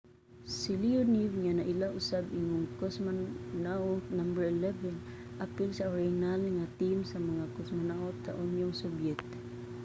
si 0.57 0.71
leonov 0.81 1.31
nga 1.43 1.51
naila 1.57 1.87
usab 1.99 2.25
ingong 2.39 2.67
cosmonaut 2.79 4.03
no. 4.17 4.25
11 4.35 5.43
apil 5.45 5.69
sa 5.73 5.89
orihinal 5.93 6.41
nga 6.57 6.71
team 6.79 6.99
sa 7.11 7.17
mga 7.29 7.45
cosmonaut 7.55 8.15
sa 8.21 8.35
unyong 8.43 8.73
sobyet 8.83 9.19